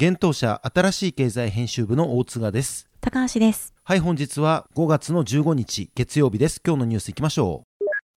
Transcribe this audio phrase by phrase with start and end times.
[0.00, 2.88] 幻冬舎新しい経済編集部の大津賀です。
[3.02, 3.74] 高橋です。
[3.84, 6.58] はい本日は5月の15日月曜日です。
[6.66, 7.66] 今日のニュースいきましょ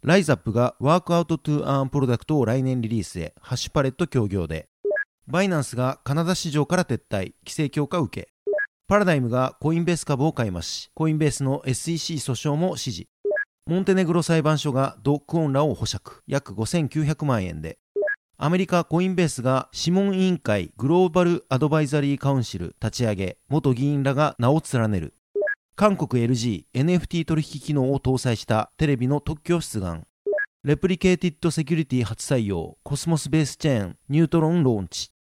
[0.04, 0.08] う。
[0.08, 4.68] ライザップが Workout to Earn プロダクトを来年リリースへハッシュパレット協業で。
[5.26, 8.30] バイナンスがカナダ市場から撤退規制強化受け。
[8.88, 13.08] パラダイムがコインベース株を買い増しコインベースの SEC 訴訟も支持。
[13.66, 16.22] モンテネグロ裁判所がド・クオンらを保釈。
[16.28, 17.80] 約5900万円で
[18.44, 25.14] アメリカコインベースが諮問委員会グローバルアドバイザリーカウンシル立ち上げ元議員らが名を連ねる。
[25.76, 30.08] 韓国 LG NFT 取引機能を搭載したテレビの特許出願。
[30.64, 35.12] Replicated Security 初採用コスモスベースチェーンニュートロンローンチ。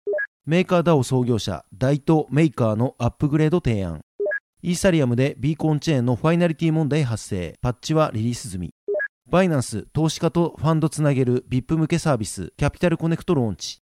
[0.47, 4.01] メーカー DAO 創業者ダイとメーカーのアップグレード提案。
[4.63, 7.59] イーサリアムでビーコンチェーンのファイナリティ問題発生。
[7.61, 8.73] パッチはリリース済み。
[9.31, 13.81] バイナンス投資家とファンドつなげる VIP 向けサービスキャピタルコネクトローンチ。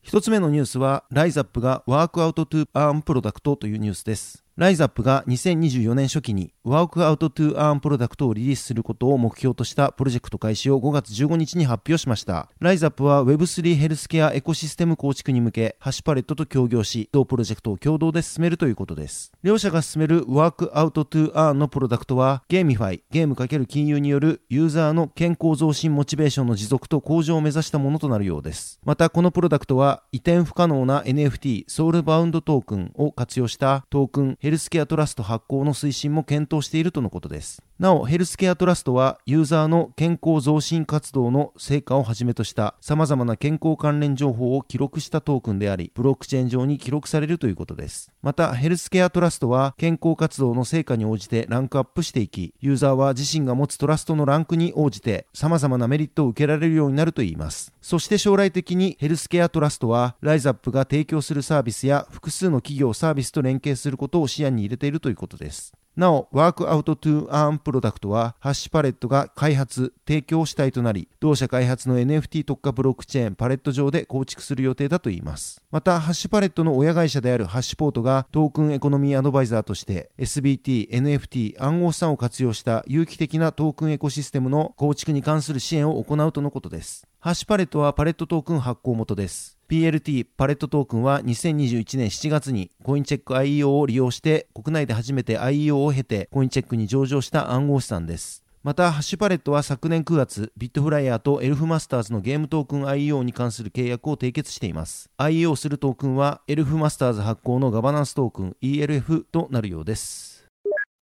[0.00, 4.45] 一つ目のニュースはライザップが Workout to Earn プロダクトというニュースです。
[4.56, 12.48] ライザップが2024年初期に Workout to Earn プロダクトをリリースすることを目標としたプロジェクト開始を5月15日に発表しました。
[12.58, 19.30] ライザップは Web3 ヘルスケアエコシステム構築に向け、ハッシュパレットと協業し、同プロジェクトを共同で進めるということです。
[19.42, 28.80] 両社が進める Workout to Earn のプロダクトは、 GameFi、ゲーム×金融によるユーザーの健康増進モチベーションの持続と向上を目指したものとなるようです。
[28.86, 37.64] また、このプロダクトは移転不可能な NFT Soulbound Token を活用したトークンヘルスケアトラスト発行の推進も検討しているとのことです。
[37.78, 48.10] なお、ヘルスケアトラストはユーザーの健康増進活動の成果をはじめとした様々な健康関連情報を記録したトークンであり、ブロックチェーン上に記録されるということです。
[48.22, 57.74] また、ヘルスケアトラストは健康活動の成果に応じてランクアップしていき、ユーザーは自身が持つトラストのランクに応じて様々なメリットを受けられるようになるといいます。
[57.82, 65.74] そして将来的にヘルスケアトラストはライザップが提供するサービスや複数の企業サービスと連携することを視野に入れているということです。
[65.96, 75.62] なお、 Workout to Earn プロダクトは、ハッシュパレットが開発、提供主体となり、同社開発の NFT 特化ブロックチェーンパレット上で構築する予定だといいます。
[75.70, 87.06] また、ハッシュパレットの親会社であるハッシュポートがトークンエコノミーアドバイザーとして SBT、NFT、暗号資産を活用した有機的なトークンエコシステムの構築に関する支援を行うとのことです。
[87.26, 89.58] ハッシュパレットはパレットトークン発行元です。
[89.68, 98.44] PLT パレットトークンは2021年7月にコインチェック IEO を利用して国内で初めて IEO を経てコインチェックに上場した暗号資産です。
[98.62, 105.10] また、ハッシュパレットは昨年9月、ビットフライヤーとエルフマスターズのゲームトークン IEO に関する契約を締結しています。
[105.18, 110.35] IEO するトークンは、エルフマスターズ発行のガバナンストークン ELF となるようです。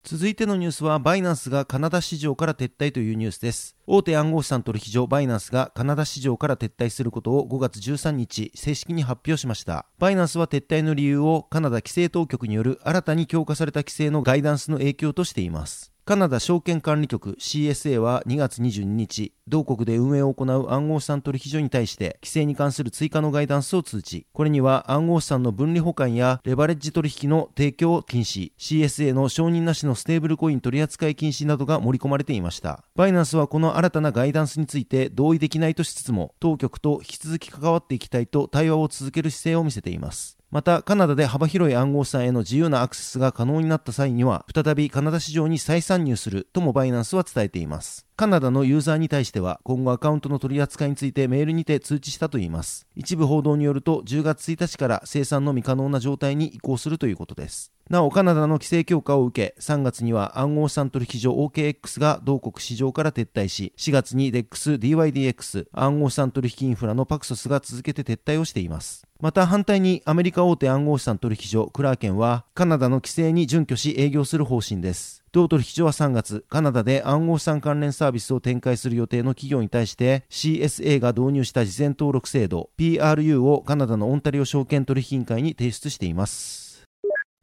[0.07, 3.75] 続いてのニュースは、バイナンスがカナダ市場から撤退というニュースです。
[3.87, 9.87] 大手暗号資産取引所バイナンスがカナダ市場から撤退することを5月13日、正式に発表しました。
[9.99, 15.94] バイナンスは撤退の理由をカナダ規制当局による新たに強化された規制のガイダンスの影響としています。
[16.07, 24.27] カナダ証券管理局 CSA は2月22日、同国で運営を行う暗号資産取引所に対して規制に関する追加のガイダンスを通知。
[24.35, 32.85] これには暗号資産の分離保管やレバレッジ取引の提供禁止、CSA の承認なしのステーブルコイン取扱い禁止などが盛り込まれていました。
[32.95, 40.37] バイナンスはこの新たなガイダンスについて同意できないとしつつも、当局と引き続き関わっていきたいと対話を続ける姿勢を見せています。
[40.55, 48.07] また、カナダで幅広い暗号資産への自由なアクセスが可能になった際には、再びカナダ市場に再参入するともバイナンスは伝えています。
[48.15, 52.87] カナダのユーザーに対しては今後アカウントの取り扱いについてメールにて通知したといいます。
[52.95, 57.74] 一部報道によると10月1日から生産のみ可能な状態に移行するということです。
[57.91, 69.07] なお、カナダの規制強化を受け、3月には暗号資産取引所 OKX が同国市場から撤退し、4月に DEX、DYDX、暗号資産取引インフラのパクソスが続けて撤退をしています。
[69.21, 75.23] また反対にアメリカ大手暗号資産取引所クラーケンはカナダの規制に準拠し営業する方針です。
[75.33, 86.64] 同取引所は3月、カナダで暗号資産関連サービスを展開する予定の企業に対して CSA が導入した事前登録制度 PRU をカナダのオンタリオ証券取引委員会に提出しています。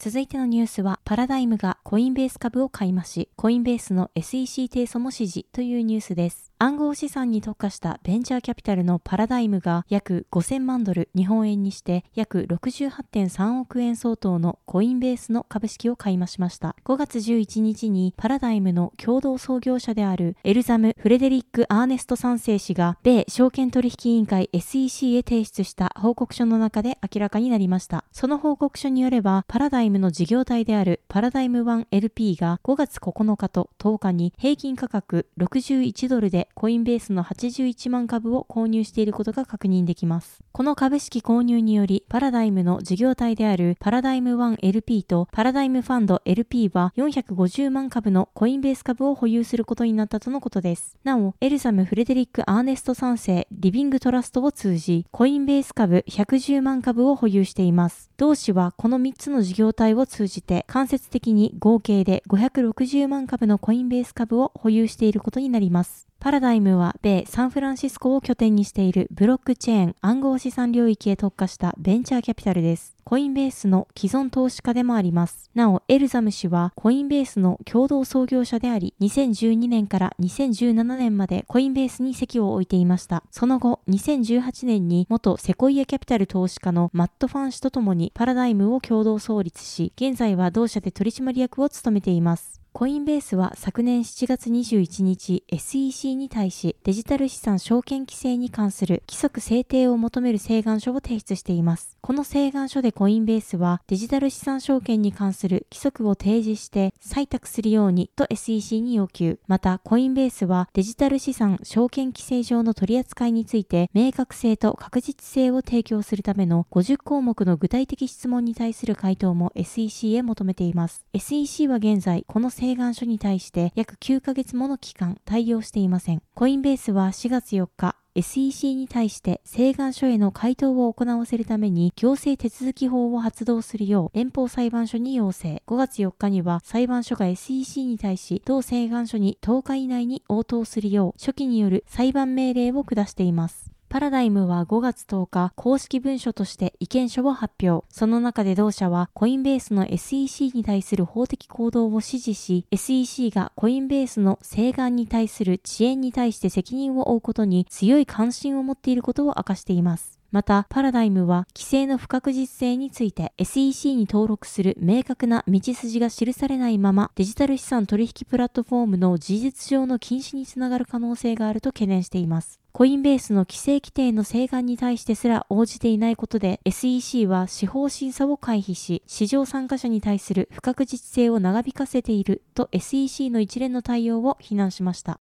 [0.03, 6.51] 続いてのニュースは、パラダイムがコインベース株を買い増し、コインベースの SEC 提訴も指示というニュースです。
[6.63, 16.75] 暗号資産に特化したベンチャーキャピタルのパラダイムが約5000万ドル日本円にして約68.3億円相当のコインベースの株式を買い増しました。
[16.85, 28.03] 5月11日にパラダイムの共同創業者であるエルザム・フレデリック・アーネスト3世氏が米証券取引委員会 SEC へ提出した報告書の中で明らかになりました。
[28.11, 40.41] その報告書によればパラダイムの事業体であるパラダイム 1LP が5月9日と10日に平均価格61ドルでコインベースの81万株を購入していることが確認できます。
[40.51, 50.97] この株式購入により、パラダイムの事業体であるパラダイム 1LP とパラダイムファンド LP は450万株のコインベース株を保有することになったとのことです。
[51.03, 58.11] なお、エルザム・フレデリック・アーネスト3世リビングトラストを通じ、コインベース株110万株を保有しています。
[58.17, 66.10] 同氏はこの3つの事業体を通じて間接的に合計で560万株のコインベース株を保有していることになります。
[66.21, 72.95] パラダイムは米サンフランシスコを拠点にしているブロックチェーン暗号資産領域へ特化したベンチャーキャピタルです。
[73.03, 75.49] コインベースの既存投資家でもあります。
[75.55, 83.23] なお、エルザム氏はコインベースの共同創業者であり、2012年から2017年までコインベースに席を置いていました。
[83.31, 92.60] その後、2018年に元セコイアキャピタル投資家のマット・ファン氏と共にパラダイムを共同創立し、現在は同社で取締役を務めています。
[92.73, 101.97] コインベースは昨年7月21日 SEC に対しデジタル資産証券規制に関する規則制定を求める請願書を提出しています。
[101.99, 109.37] この請願書でコインベースはデジタル資産証券に関する規則を提示して採択するようにと SEC に要求。
[109.47, 121.05] またコインベースはデジタル資産証券規制上の取り扱いについて明確性と確実性を提供するための50項目の具体的質問に対する回答も SEC へ求めています。
[121.13, 126.21] SEC は現在この請願書に対して約9ヶ月もの期間対応していません。
[126.35, 135.63] コインベースは4月4日、SEC に対して請願書への回答を行わせるために行政手続き法を発動するよう連邦裁判所に要請。
[135.65, 143.70] 5月4日には裁判所が SEC に対し同請願書に10日以内に応答するよう初期による裁判命令を下しています。
[143.91, 147.85] パラダイムは5月10日、公式文書として意見書を発表。
[147.89, 160.20] その中で同社は、コインベースの SEC に対する法的行動を指示し、SEC がコインベースの請願に対する遅延に対して責任を負うことに強い関心を持っていることを明かしています。
[160.31, 172.61] また、パラダイムは規制の不確実性について SEC に登録する明確な道筋が記されないままデジタル資産取引プラットフォームの事実上の禁止につながる可能性があると懸念しています。
[172.71, 185.19] コインベースの規制規定の請願に対してすら応じていないことで SEC は司法審査を回避し市場参加者に対する不確実性を長引かせていると SEC の一連の対応を非難しました。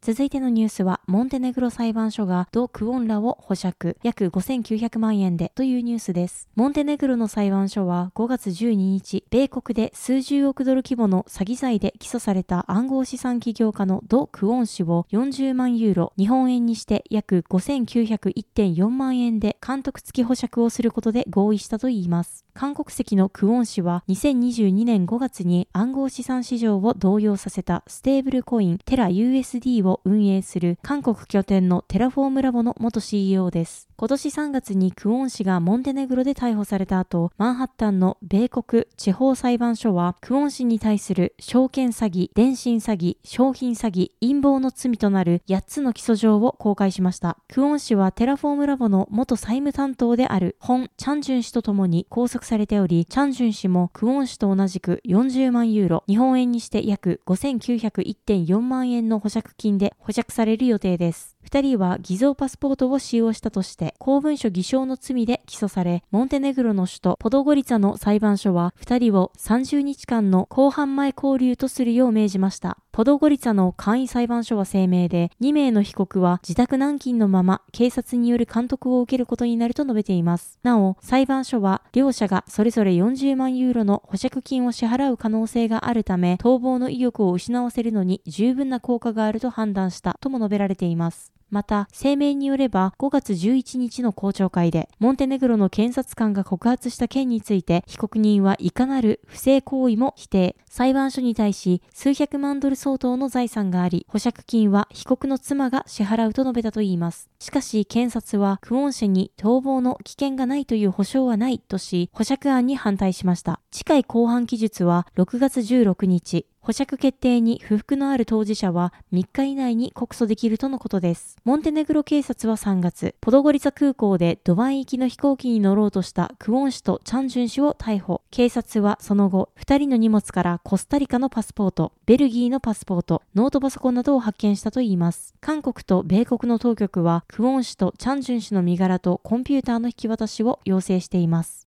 [0.00, 6.48] 続いてのニュースは、モンテネグロ裁判所がド・クオンらを保釈、約5900万円でというニュースです。
[6.54, 22.46] モンテネグロの裁判所は5月12日、米国で数十億ドル規模の詐欺罪で起訴された暗号資産起業家のド・クオン氏を40万ユーロ、日本円にして約5901.4万円で監督付き保釈をすることで合意したといいます。
[22.58, 33.88] 韓国籍のクオン氏は2022年5月に暗号資産市場を動揺させたステーブルコインテラ USD を運営する韓国拠点のテラフォームラボの元 CEO です。
[34.00, 47.38] 今年3月にクオン氏がモンテネグロで逮捕された後、マンハッタンの米国地方裁判所は、クオン氏に対する証券詐欺、電信詐欺、商品詐欺、陰謀の罪となる8つの起訴状を公開しました。
[47.48, 61.36] クオン氏はテラフォームラボの元財務担当であるホン・チャンジュン氏と共に拘束されており、チャンジュン氏もクオン氏と同じく40万ユーロ、日本円にして約5901.4万円の保釈金で保釈される予定です。
[61.48, 72.76] 二人は偽造パスポートを使用したとして、公文書偽証の罪で起訴され、モンテネグロの首都ポドゴリツァの裁判所は、二人を30日間の公判前勾留とするよう命じました。
[72.92, 80.58] ポドゴリツァの簡易裁判所は声明で、2名の被告は自宅軟禁のまま警察による監督を受けることになると述べています。
[80.62, 91.32] なお、裁判所は両者がそれぞれ40万ユーロの保釈金を支払う可能性があるため、逃亡の意欲を失わせるのに十分な効果があると判断したとも述べられています。
[91.50, 100.56] また、声明によれば5月11日の公聴会で、モンテネグロの検察官が告発した件について、被告人はいかなる不正行為も否定。
[100.68, 107.30] 裁判所に対し、数百万ドル相当の財産があり、保釈金は被告の妻が支払うと述べたといいます。
[107.38, 113.60] しかし、検察は、クオン氏に逃亡の危険がないという保証はないとし、保釈案に反対しました。
[113.70, 121.36] 次回公判期日は6月16日、保釈決定に不服のある当事者は3日以内に告訴できるとのことです。
[121.44, 128.22] モンテネグロ警察は3月、ポドゴリザ空港でドバイ行きの飛行機に乗ろうとしたクオン氏とチャンジュン氏を逮捕。
[128.30, 135.34] 警察はその後、2人の荷物からコスタリカのパスポート、ベルギーのパスポート、ノートパソコンなどを発見したといいます。
[135.40, 141.67] 韓国と米国の当局は、クオン氏とチャンジュン氏の身柄とコンピューターの引き渡しを要請しています。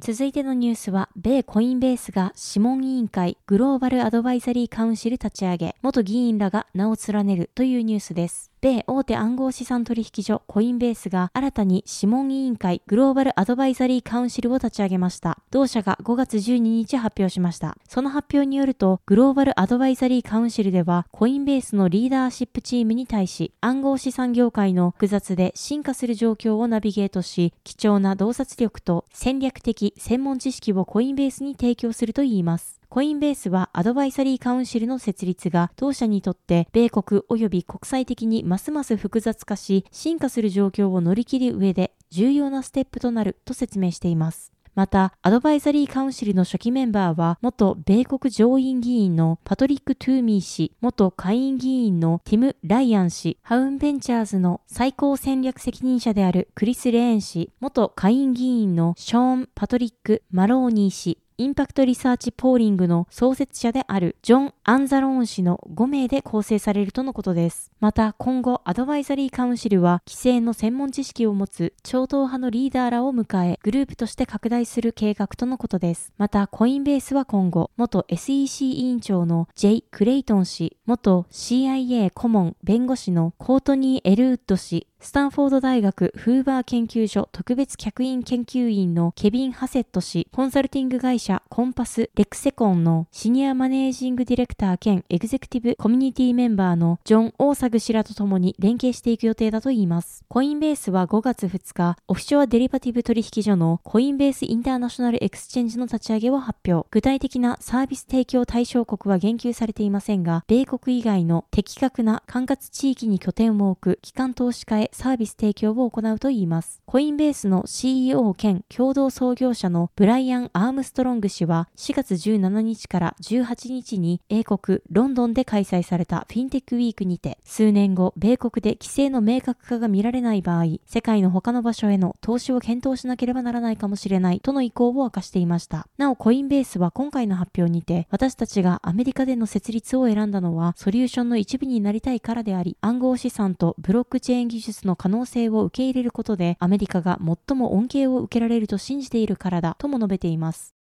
[0.00, 8.52] 続いてのニュースは、米コインベースが諮問委員会グローバルアドバイザリーカウンシル立ち上げ、元議員らが名を連ねるというニュースです。
[8.60, 15.38] 米大手暗号資産取引所コインベースが新たに諮問委員会グローバルアドバイザリーカウンシルを立ち上げました。
[15.52, 17.76] 同社が5月12日発表しました。
[17.88, 32.77] その発表によると、グローバルアドバイザリーカウンシルでは、コインベースのリーダーシップチームに対し、暗号資産業界の複雑で進化する状況をナビゲートし、貴重な洞察力と戦略的専門知識をコインベースに提供するといいます。
[32.90, 44.52] コインベースはアドバイザリーカウンシルの設立が当社にとって米国及び国際的にますます複雑化し進化する状況を乗り切る上で重要なステップとなると説明しています。
[44.74, 67.70] また、アドバイザリーカウンシルの初期メンバーは、元米国上院議員のパトリック・トゥーミー氏、元下院議員のティム・ライアン氏、ハウンベンチャーズの最高戦略責任者であるクリス・レーン氏、元下院議員のショーン・パトリック・マローニー氏、インパクトリサーチポーリングの創設者であるジョン・アンザローン氏の5名で構成されるとのことです。
[67.78, 76.12] また今後アドバイザリーカウンシルは規制の専門知識を持つ超党派のリーダーらを迎えグループとして拡大する計画とのことです。
[76.18, 100.24] またコインベースは今後元 SEC 委員長の ジェイ・クレイトン氏、元 CIA 顧問弁護士のコートニー・エルウッド氏、スタンフォード大学フーバー研究所特別客員研究員のケビン・ハセット氏、コンサルティング会社コンパス・レクセコンのシニアマネージングディレクター兼エグゼクティブコミュニティメンバーのジョン・オーサグ氏らと共に連携していく予定だといいます。
[100.28, 106.88] コインベースは5月2日、オフショアデリバティブ取引所のコインベースインターナショナルエクスチェンジの立ち上げを発表。
[106.90, 116.82] 具体的なサービス提供対象国は言及されていませんが、米国以外の的確な管轄地域に拠点を置く機関投資家へサービス提供を行うといいます。
[116.86, 135.86] コインベースの CEO 兼共同創業者のブライアン・アームストロング氏は4月17日から18日に英国ロンドンで開催されたフィンテックウィークにて数年後米国で規制の明確化が見られない場合世界の他の場所への投資を検討しなければならないかもしれないとの意向を明かしていました。
[135.96, 150.74] なおコインベースは今回の発表にて私たちがアメリカでの設立を選んだのはソリューションの一部になりたいからであり暗号資産とブロックチェーン技術の可能性をを受け入れることでアメリカが最も恩恵を受けられると信じているからだとも述べています。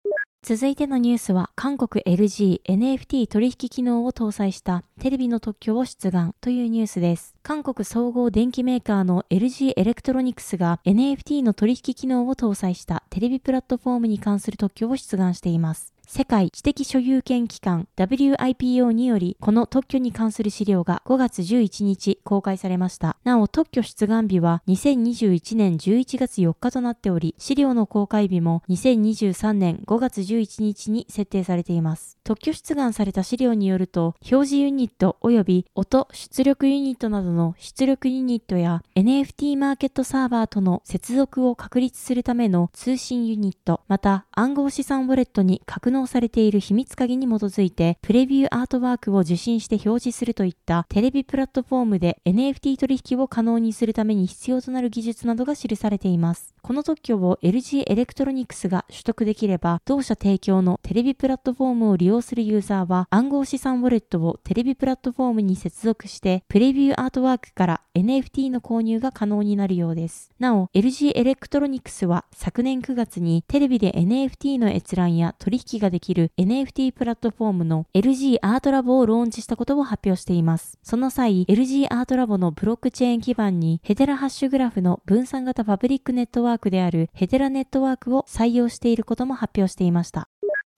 [0.44, 7.34] 続いてのニュースは、韓国 LG NFT 取引機能を搭載したテレビの特許を出願というニュースです。
[7.42, 15.95] 韓国総合電機メーカーの LG エレクトロニクスが NFT の取引機能を搭載したテレビプラットフォームに関する特許を出願しています。
[16.08, 23.18] 世界知的所有権機関 WIPO により、この特許に関する資料が5月11日公開されました。
[23.24, 32.18] なお、特許出願日は2021年11月4日となっており、資料の公開日も2023年5月11日に設定されています。
[32.24, 56.54] 特許出願された資料によると、表示ユニット及び音出力ユニットなどの出力ユニットや NFT マーケットサーバーとの接続を確立するための通信ユニット、また暗号資産ウォレットに格納されている秘密鍵に基づいて、プレビューアートワークを受信して表示するといったテレビプラットフォームで NFT 取引を可能にするために必要となる技術などが記されています。
[56.62, 70.32] この特許を LG エレクトロニクスが取得できれば、同社提供のテレビプラットフォームを利用するユーザーは暗号資産ウォレットをテレビプラットフォームに接続して、プレビューアートワークから NFT の購入が可能になるようです。
[70.39, 80.79] なお、LG エレクトロニクスは昨年9月にテレビで NFT NFT の閲覧や取引ができる NFT プラットフォームの LG アートラボをローンチしたことを発表しています。
[80.82, 90.27] その際、LG アートラボのブロックチェーン基盤にヘデラハッシュグラフの分散型パブリックネットワークであるヘデラネットワークを採用していることも発表していました。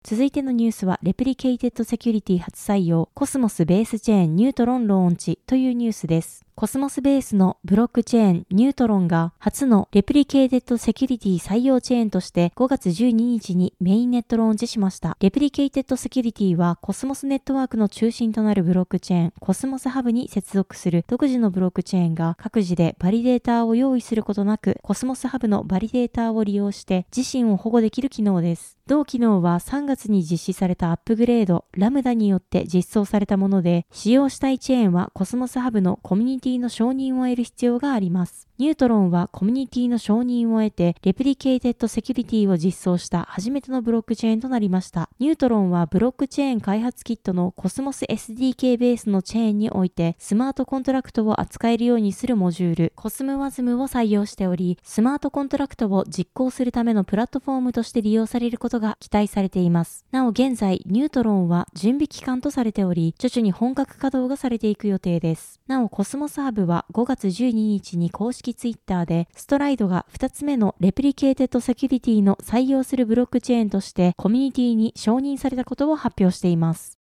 [0.04, 6.47] 続いてのニュースは、レプリケイテッドセキュリティ初採用、コスモスベースチェーンニュートロンローンチというニュースです。
[6.60, 15.16] コスモスベースのブロックチェーンニュートロンが初のレプリケーテッドセキュリティ採用チェーンとして5月12日にメインネットローンチしました。
[15.20, 28.78] レプリケーテッドセキュリティはコスモスネットワークの中心となるブロックチェーンコスモスハブに接続する独自のブロックチェーンが各自でバリデーターを用意することなくコスモスハブのバリデーターを利用して自身を保護できる機能です。
[28.88, 38.47] 同機能は3月に実施されたアップグレードラムダによって実装されたもので使用したいチェーンはコスモスハブのコミュニティの承認を得る必要があります。
[38.60, 45.12] ニュートロンはコミュニティの承認を得て、レプリケーテッドセキュリティを実装した初めてのブロックチェーンとなりました。
[45.20, 60.04] ニュートロンはブロックチェーン開発キットのコスモス SDK ベースのチェーンにおいて、スマートコントラクトを扱えるようにするモジュール、コスムワズムを採用しており、スマートコントラクトを実行するためのプラットフォームとして利用されることが期待されています。
[60.10, 65.62] なお現在、ニュートロンは準備期間とされており、徐々に本格稼働がされていく予定です。
[65.68, 76.98] なお、コスモスハブは5月12日に公式ツイッターで、ストライドが2つ目のレプリケーテッドセキュリティの採用するブロックチェーンとしてコミュニティに承認されたことを発表しています。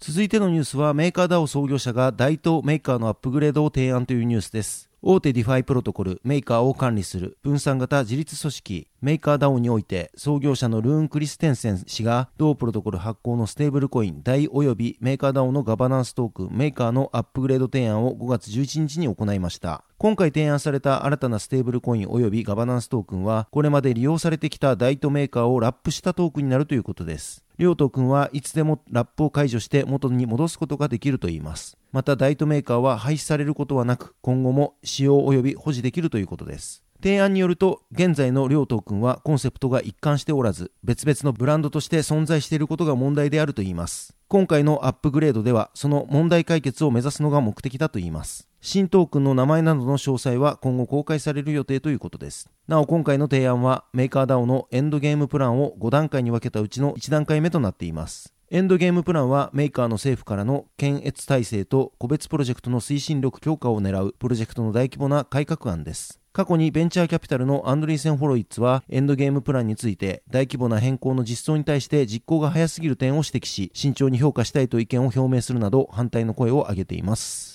[0.00, 4.90] 続いてのニュースはメーカー DAO 創業者が DAI とメーカーのアップグレードを提案というニュースです。
[5.06, 19.84] 大手ディファイプロトコルメーカーを管理する分散型自律組織メーカー DAO において創業者のルーン・クリステンセン氏が同プロトコル発行のステーブルコイン DAI 及びメーカー DAO のガバナンストークンメーカーのアップグレード提案を5月11日に行いました。
[19.98, 27.43] 今回提案された新たなステーブルコイン及びガバナンストークンはこれまで利用されてきた DAI とメーカーをラップしたトークンになるということです。
[27.56, 31.76] 両トークンはいつでもラップを解除して元に戻すことができるといいます。
[31.92, 36.82] また DAI とメーカーは廃止されることはなく今後も使用及び保持できるということです。
[37.02, 44.16] 提案によると現在の両トークンはコンセプトが一貫しておらず別々のブランドとして存在していることが問題であるといいます。
[44.26, 48.48] 今回のアップグレードではその問題解決を目指すのが目的だといいます。
[48.66, 66.20] 新トークンの名前などの詳細は今後公開される予定ということですなお今回の提案はメーカー DAO のエンドゲームプランを5段階に分けたうちの1段階目となっていますエンドゲームプランはメーカーの政府からの検閲耐性と個別プロジェクトの推進力強化を狙うプロジェクトの大規模な改革案です。
[66.32, 77.53] 過去にベンチャーキャピタルのアンドリーセン・ホロウィッツはエンドゲームプランについて大規模な変更の実装に対して実行が早すぎる点を指摘し慎重に評価したいと意見を表明するなど反対の声を上げています。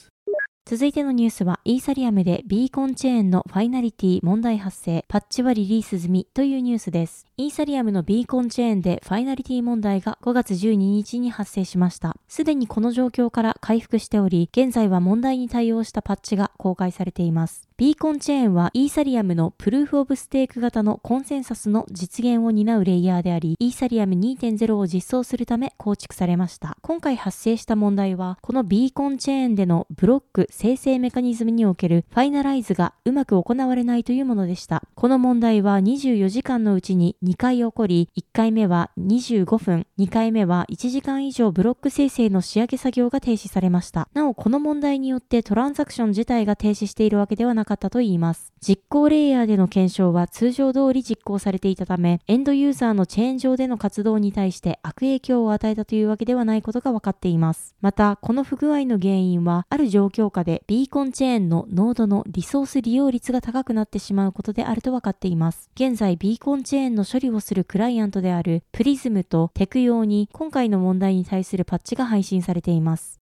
[0.69, 7.25] 続いてのニュースは、イーサリアムでビーコンチェーンのファイナリティ問題発生、パッチはリリース済みというニュースです。
[7.37, 12.15] イーサリアムのビーコンチェーンでファイナリティ問題が5月12日に発生しました。
[12.27, 17.68] すでにこの状況から回復しており、現在は問題に対応したパッチが公開されています。
[17.79, 26.77] ビーコンチェーンはイーサリアムのプルーフオブステーク型のコンセンサスの実現を担うレイヤーであり、イーサリアム2.0を実装するため構築されました。
[26.81, 34.83] 今回発生した問題は、このビーコンチェーンでのブロック生成メカニズムにおけるファイナライズがうまく行われないというものでした。
[34.95, 44.09] この問題は24時間のうちに2回起こり、1回目は25分、2回目は1時間以上ブロック生成の仕上げ作業が停止されました。
[44.13, 48.51] なお、この問題によってトランザクション自体が停止しているわけではなくかったと言います。
[48.61, 57.75] 実行レイヤーでの検証は通常通り実行されていたため、エンドユーザーのチェーン上での活動に対して悪影響を与えたというわけではないことが分かっています。
[57.81, 65.69] また、この不具合の原因は、ある状況下でビーコンチェーンのノードのリソース利用率が高くなってしまうことであると分かっています。
[65.75, 73.18] 現在、ビーコンチェーンの処理をするクライアントであるプリズムとテクー用に今回の問題に対するパッチが配信されています。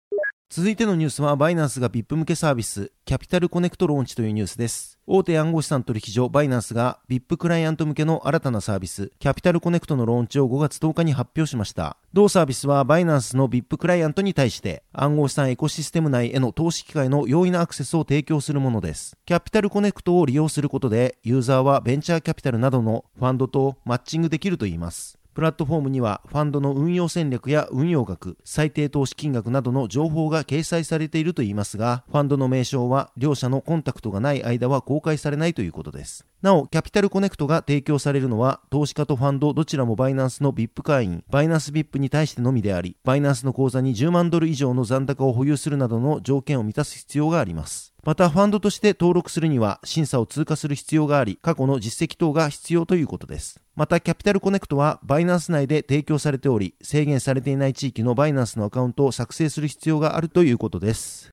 [0.56, 5.00] 続いてのニュースはバイナンスが VIP 向けサービスキャピタルコネクトローンチというニュースです。
[5.08, 11.98] 大手暗号資産取引所バイナンスが VIP クライアント向けの新たなサービスキャピタルコネクトのローンチを5月10日に発表しました。
[12.14, 19.18] 同サービスはバイナンスの VIP クライアントに対して暗号資産エコシステム内への投資機会の容易なアクセスを提供するものです。
[19.26, 25.18] キャピタルコネクトを利用することでユーザーはベンチャーキャピタルなどのファンドとマッチングできるといいます。
[25.34, 36.26] プラットフォームにはファンドの運用戦略や運用額、最低投資金額などの情報が掲載されているといいますが、ファンドの名称は両者のコンタクトがない間は公開されないということです。
[36.44, 47.94] なお、キャピタルコネクトが提供されるのは、投資家とファンドどちらもバイナンスの VIP 会員、バイナンス VIP に対してのみであり、バイナンスの口座に10万ドル以上の残高を保有するなどの条件を満たす必要があります。
[48.04, 53.62] また、ファンドとして登録するには審査を通過する必要があり、過去の実績等が必要ということです。
[53.78, 61.33] また、キャピタルコネクトはバイナンス内で提供されており、制限されていない地域のバイナンスのアカウントを作成する必要があるということです。